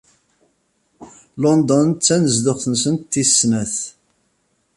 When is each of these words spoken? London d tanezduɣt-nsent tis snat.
London 1.41 1.87
d 1.93 1.99
tanezduɣt-nsent 2.05 3.07
tis 3.11 3.31
snat. 3.39 3.75